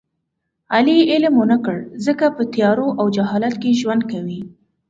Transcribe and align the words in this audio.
علي 0.75 0.95
علم 1.11 1.33
و 1.41 1.45
نه 1.51 1.57
کړ 1.65 1.77
ځکه 2.05 2.25
په 2.35 2.43
تیارو 2.53 2.87
او 2.99 3.05
جهالت 3.15 3.55
کې 3.61 3.77
ژوند 3.81 4.01
کوي. 4.11 4.41